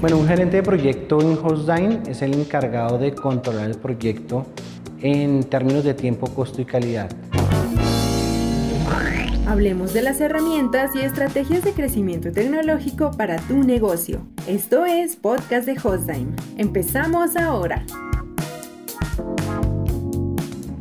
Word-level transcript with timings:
Bueno, 0.00 0.16
un 0.16 0.26
gerente 0.26 0.56
de 0.56 0.62
proyecto 0.62 1.20
en 1.20 1.36
Hostdine 1.44 2.00
es 2.08 2.22
el 2.22 2.32
encargado 2.32 2.96
de 2.96 3.14
controlar 3.14 3.66
el 3.66 3.76
proyecto 3.76 4.46
en 5.02 5.44
términos 5.44 5.84
de 5.84 5.92
tiempo, 5.92 6.26
costo 6.28 6.62
y 6.62 6.64
calidad. 6.64 7.10
Hablemos 9.46 9.92
de 9.92 10.00
las 10.00 10.18
herramientas 10.22 10.96
y 10.96 11.00
estrategias 11.00 11.64
de 11.64 11.72
crecimiento 11.72 12.32
tecnológico 12.32 13.10
para 13.10 13.36
tu 13.36 13.62
negocio. 13.62 14.26
Esto 14.46 14.86
es 14.86 15.16
Podcast 15.16 15.66
de 15.66 15.72
Hostdime. 15.72 16.32
Empezamos 16.56 17.36
ahora. 17.36 17.84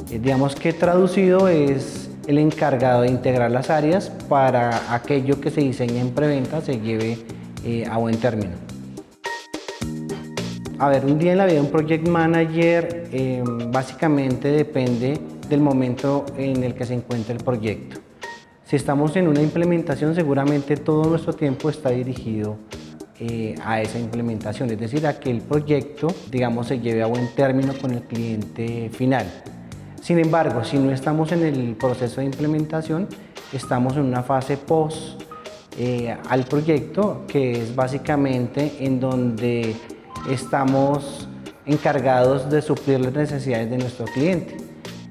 Eh, 0.09 0.20
digamos 0.20 0.55
que 0.55 0.71
traducido 0.71 1.49
es 1.49 2.09
el 2.27 2.38
encargado 2.38 3.01
de 3.01 3.09
integrar 3.09 3.51
las 3.51 3.70
áreas 3.70 4.11
para 4.29 4.95
aquello 4.95 5.41
que 5.41 5.51
se 5.51 5.59
diseña 5.59 5.99
en 5.99 6.11
preventa 6.11 6.61
se 6.61 6.79
lleve 6.79 7.17
eh, 7.65 7.86
a 7.86 7.97
buen 7.97 8.15
término. 8.15 8.68
A 10.82 10.88
ver, 10.88 11.06
un 11.06 11.19
día 11.19 11.33
en 11.33 11.39
la 11.39 11.46
vida 11.46 11.56
de 11.56 11.61
un 11.61 11.71
project 11.71 12.07
manager 12.07 13.10
eh, 13.11 13.43
básicamente 13.68 14.47
depende 14.47 15.20
del 15.50 15.60
momento 15.60 16.25
en 16.37 16.64
el 16.64 16.74
que 16.74 16.86
se 16.86 16.93
encuentra 16.93 17.36
el 17.36 17.43
proyecto. 17.43 18.00
Si 18.64 18.78
estamos 18.78 19.14
en 19.18 19.28
una 19.28 19.42
implementación, 19.42 20.15
seguramente 20.15 20.78
todo 20.78 21.04
nuestro 21.10 21.34
tiempo 21.34 21.70
está 21.70 21.89
dirigido 21.89 22.56
eh, 23.20 23.56
a 23.61 23.82
esa 23.82 24.00
implementación, 24.00 24.70
es 24.70 24.79
decir, 24.79 25.06
a 25.06 25.20
que 25.20 25.29
el 25.29 25.42
proyecto, 25.42 26.07
digamos, 26.32 26.68
se 26.68 26.79
lleve 26.79 27.04
a 27.04 27.07
buen 27.07 27.28
término 27.36 27.73
con 27.73 27.92
el 27.92 28.04
cliente 28.04 28.89
final. 28.93 29.25
Sin 30.01 30.18
embargo, 30.18 30.64
si 30.64 30.78
no 30.78 30.92
estamos 30.92 31.34
en 31.34 31.43
el 31.43 31.75
proceso 31.75 32.22
de 32.22 32.28
implementación, 32.28 33.09
estamos 33.52 33.98
en 33.98 34.03
una 34.03 34.23
fase 34.23 34.56
post 34.56 35.22
eh, 35.78 36.16
al 36.30 36.45
proyecto, 36.45 37.25
que 37.28 37.52
es 37.64 37.75
básicamente 37.75 38.78
en 38.80 39.02
donde 39.02 39.75
estamos 40.30 41.28
encargados 41.66 42.50
de 42.50 42.62
suplir 42.62 43.00
las 43.00 43.14
necesidades 43.14 43.70
de 43.70 43.78
nuestro 43.78 44.06
cliente. 44.06 44.58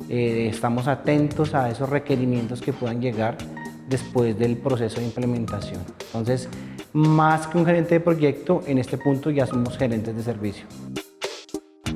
Eh, 0.09 0.49
estamos 0.51 0.89
atentos 0.89 1.55
a 1.55 1.71
esos 1.71 1.89
requerimientos 1.89 2.61
que 2.61 2.73
puedan 2.73 3.01
llegar 3.01 3.37
después 3.89 4.39
del 4.39 4.57
proceso 4.57 5.01
de 5.01 5.07
implementación. 5.07 5.81
Entonces, 6.07 6.49
más 6.93 7.47
que 7.47 7.59
un 7.59 7.67
gerente 7.67 7.95
de 7.95 8.01
proyecto, 8.01 8.63
en 8.67 8.79
este 8.79 8.99
punto 8.99 9.31
ya 9.31 9.47
somos 9.47 9.77
gerentes 9.79 10.17
de 10.17 10.23
servicio. 10.23 10.67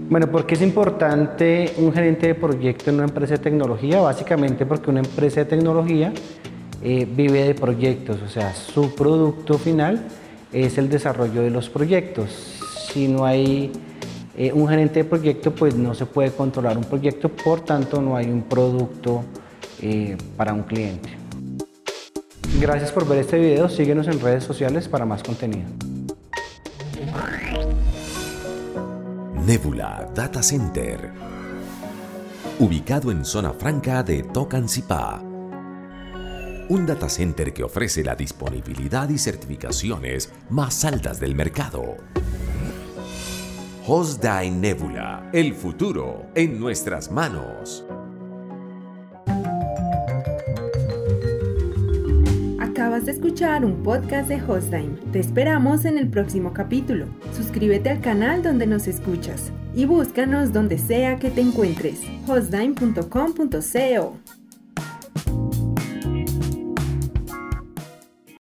Bueno, 0.09 0.31
¿por 0.31 0.47
qué 0.47 0.55
es 0.55 0.63
importante 0.63 1.73
un 1.79 1.93
gerente 1.93 2.27
de 2.27 2.35
proyecto 2.35 2.91
en 2.91 2.97
una 2.97 3.05
empresa 3.05 3.35
de 3.35 3.39
tecnología? 3.39 4.01
Básicamente 4.01 4.67
porque 4.67 4.91
una 4.91 5.01
empresa 5.01 5.41
de 5.41 5.47
tecnología 5.47 6.13
eh, 6.83 7.07
vive 7.11 7.45
de 7.45 7.55
proyectos, 7.55 8.21
o 8.23 8.29
sea, 8.29 8.55
su 8.55 8.95
producto 8.95 9.57
final 9.57 10.05
es 10.53 10.77
el 10.79 10.89
desarrollo 10.89 11.43
de 11.43 11.51
los 11.51 11.71
proyectos. 11.71 12.62
Si 12.93 13.09
no 13.09 13.25
hay 13.25 13.73
eh, 14.37 14.53
un 14.53 14.69
gerente 14.69 15.03
de 15.03 15.05
proyecto 15.05 15.55
pues 15.55 15.75
no 15.75 15.95
se 15.95 16.05
puede 16.05 16.31
controlar 16.31 16.77
un 16.77 16.85
proyecto, 16.85 17.31
por 17.31 17.61
tanto 17.61 18.03
no 18.03 18.17
hay 18.17 18.27
un 18.27 18.43
producto 18.43 19.25
eh, 19.81 20.17
para 20.37 20.53
un 20.53 20.63
cliente. 20.63 21.09
Gracias 22.61 22.93
por 22.93 23.09
ver 23.09 23.19
este 23.19 23.39
video, 23.39 23.69
síguenos 23.69 24.07
en 24.09 24.21
redes 24.21 24.45
sociales 24.45 24.89
para 24.89 25.07
más 25.07 25.23
contenido. 25.23 25.69
Nebula 29.47 30.09
Data 30.15 30.43
Center, 30.43 31.11
ubicado 32.59 33.11
en 33.11 33.25
zona 33.25 33.53
franca 33.53 34.03
de 34.03 34.23
Tocancipá. 34.23 35.23
Un 36.69 36.87
data 36.87 37.09
center 37.09 37.53
que 37.53 37.65
ofrece 37.65 38.05
la 38.05 38.15
disponibilidad 38.15 39.09
y 39.09 39.19
certificaciones 39.19 40.33
más 40.49 40.85
altas 40.85 41.19
del 41.19 41.35
mercado. 41.35 41.97
Hosdai 43.85 44.49
Nebula, 44.49 45.29
el 45.33 45.55
futuro 45.55 46.27
en 46.37 46.61
nuestras 46.61 47.11
manos. 47.11 47.85
Acabas 52.61 53.07
de 53.07 53.13
escuchar 53.13 53.65
un 53.65 53.83
podcast 53.83 54.29
de 54.29 54.41
Hostdime. 54.41 54.99
Te 55.11 55.19
esperamos 55.19 55.85
en 55.85 55.99
el 55.99 56.09
próximo 56.09 56.53
capítulo. 56.53 57.07
Suscríbete 57.37 57.91
al 57.91 58.01
canal 58.01 58.45
donde 58.45 58.69
nos 58.69 58.87
escuchas 58.87 59.51
y 59.75 59.85
búscanos 59.85 60.53
donde 60.53 60.79
sea 60.79 61.19
que 61.19 61.31
te 61.31 61.41
encuentres. 61.41 61.99
hostdime.com.co 62.29 64.42